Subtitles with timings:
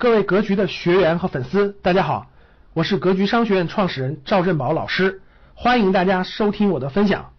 [0.00, 2.30] 各位格局的学员和粉丝，大家好，
[2.72, 5.22] 我是格局商学院创始人赵振宝老师，
[5.54, 7.34] 欢迎大家收听我的分享。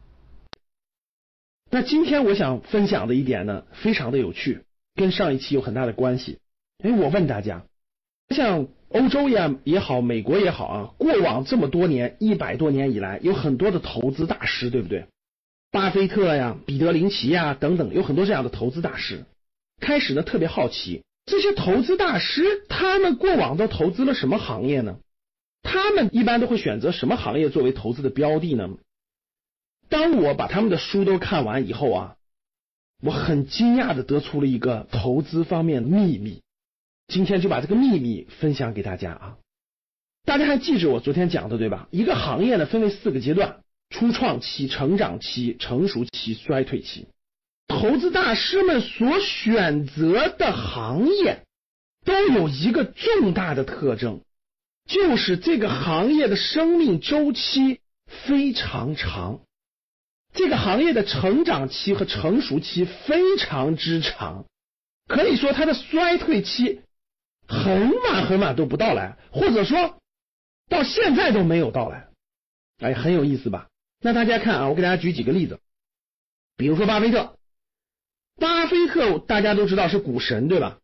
[1.72, 6.40] 那今天我想分享的一点呢，非常的有趣，跟上一期有很大的关系。
[6.84, 7.64] 哎，我问大家，
[8.28, 15.06] 像欧洲呀也好，美国也好啊，过往这么多年，一百多年以来，有很多的投资大师，对不对？
[15.72, 19.24] 巴菲特呀、彼得林奇呀等等，有很多这样的投资大师。
[19.80, 21.04] 开始呢，特别好奇。
[21.30, 24.98] 这些投资大师，他们过往都投资了什么行业呢？
[25.62, 28.70] 他们一般都会选择什么行业作为投资的标的呢？
[29.90, 32.16] 当我把他们的书都看完以后啊，
[33.04, 36.42] 我很惊讶的得出了一个投资方面的秘密。
[37.08, 39.38] 今天就把这个秘密分享给大家啊！
[40.26, 41.88] 大家还记着我昨天讲的对吧？
[41.92, 47.08] 一个行业呢分为四个阶段：初创期、成长期、成熟期、衰退期。
[47.70, 51.46] 投资大师们所选择的行业
[52.04, 54.22] 都有一个重大的特征，
[54.86, 57.80] 就是这个行业的生命周期
[58.26, 59.42] 非常长，
[60.34, 64.46] 这个行业的成长期和成熟期非常之长，
[65.08, 66.82] 可以说它的衰退期
[67.48, 70.00] 很晚很晚都不到来，或者说
[70.68, 72.08] 到现在都没有到来。
[72.80, 73.68] 哎，很有意思吧？
[74.02, 75.60] 那大家看啊，我给大家举几个例子，
[76.58, 77.36] 比如说巴菲特。
[78.40, 80.78] 巴菲特大家都知道是股神对吧？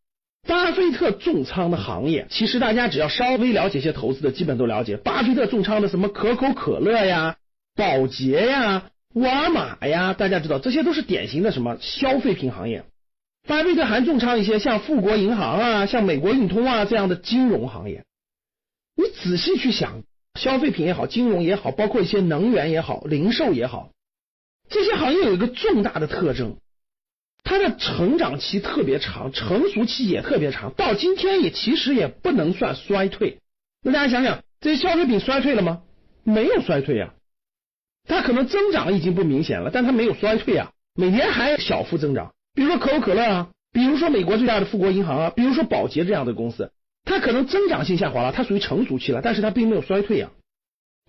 [0.48, 4.95] 巴菲特重仓的行业，其实大家只要稍微了解一些投资的，基本都了解。
[4.97, 7.38] 巴菲特重仓的什么可口可乐呀、
[7.75, 12.84] 宝洁呀、沃尔玛呀，大家知道这些都是典型的什么消费品行业。
[13.47, 18.03] 巴菲特还重仓一些像富国银行啊、像美国运通啊这样的金融行业。
[18.95, 20.03] 你仔细去想，
[20.40, 23.90] 消费品也好，金融也好，包括一些能源也好、零售也好，
[24.69, 26.58] 这些行业有一个重大的特征。
[27.46, 33.38] 它的成长期特别长，成熟期也特别长，到今天也其实也不能算衰退。
[33.84, 35.84] 那大家想想，这些消费品衰退了吗？
[36.24, 37.14] 没有衰退呀，
[38.08, 42.34] 它可能增长已经不明显了，但它没有衰退啊，每年还小幅增长。
[42.56, 46.72] 比如说可口可乐啊，比如说美国最大的富国银行啊，比如说宝洁这样的公司，
[47.03, 50.31] 它可能增长性下滑了，它属于成熟期了，但是它并没有衰退呀。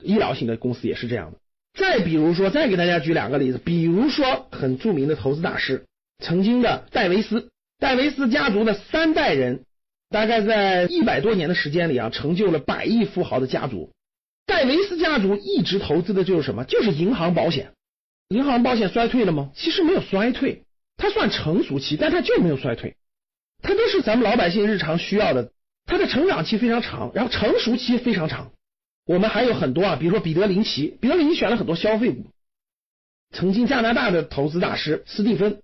[0.03, 1.39] 医疗型的公司也是这样的。
[1.73, 5.87] 再比如说，再给大家举两个例子，比如说很著名的投资大师。
[6.19, 9.65] 曾经的戴维斯，戴维斯家族的三代人，
[10.09, 13.93] 大概在一百多年的时间里啊，成就了百亿富豪的家族。
[14.47, 16.65] 戴维斯家族一直投资的就是什么？
[16.65, 17.73] 就是银行保险。
[18.29, 19.51] 银行保险衰退了吗？
[19.55, 20.65] 其实没有衰退，
[20.97, 22.97] 它算成熟期，但它就没有衰退。
[23.63, 25.51] 它都是咱们老百姓日常需要的。
[25.85, 28.53] 它的成长期非常长，然后成熟期非常长。
[29.07, 32.27] 我们还有很多啊，比如说彼得林奇，彼得林奇选了很多消费股。
[33.33, 35.61] 曾经加拿大的投资大师斯蒂芬。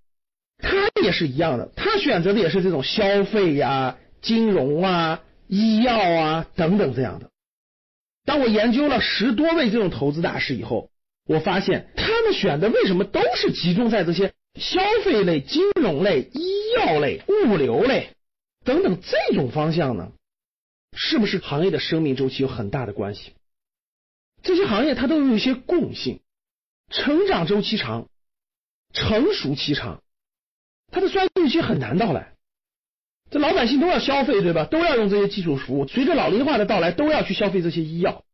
[1.00, 7.30] 也是一样的，他选择的也是这种消费呀、金融啊、医药啊等等这样的。
[8.24, 10.90] 当我研究了十多位这种投资大师以后，
[11.26, 18.10] 我发现他们选的为什么都是集中在这些消费类、金融类、医药类、物流类
[18.64, 20.12] 等等这种方向呢？
[20.94, 23.32] 是不是行业的生命周期有很大的关系？
[24.42, 26.20] 这些行业它都有一些共性：
[26.90, 28.08] 成长周期长，
[28.92, 30.02] 成熟期长。
[30.92, 32.34] 它的衰退期很难到来，
[33.30, 34.66] 这老百姓都要消费，对吧？
[34.66, 35.88] 都要用这些基础服务。
[35.88, 38.24] 随着老龄化的到来，都要去消费这些医药。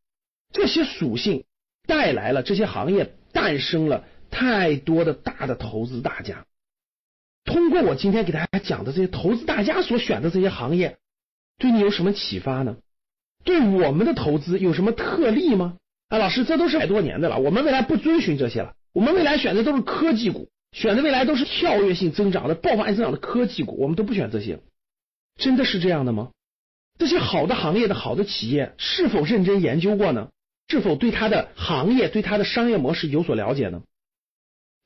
[0.51, 1.45] 这些属性
[1.87, 6.45] 带来了这些行业诞生了太多的大的投资大家。
[7.45, 10.97] 通过我今天给大家讲的这些投资大家所选的这些行业，
[11.57, 12.77] 对你有什么启发呢？
[13.45, 15.77] 对我们的投资有什么特例吗？
[16.09, 20.49] 啊，老师，这都是百多年的了，我们未来不遵循这些了，我们未来选的都是科技股。
[20.71, 24.59] 选的未来都是跳跃性增长的、爆发性增长的科技股，我们都不选这些，
[25.37, 26.31] 真的是这样的吗？
[26.97, 30.29] 这些好的行业的好的企业是否认真研究过呢？
[30.67, 33.81] 是否对它的行业、对它的商业模式有所了解呢？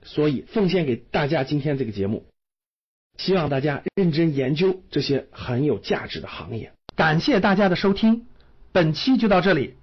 [0.05, 2.25] 所以奉献给大家今天这个节目，
[3.17, 6.71] 希望大家认真研究这些很有价值的行业。
[6.95, 8.27] 感谢大家的收听，
[8.71, 9.75] 本期就到这里。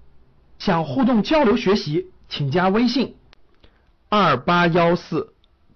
[0.58, 3.16] 想互动交流学习，请加微信
[4.08, 5.34] 二八幺四。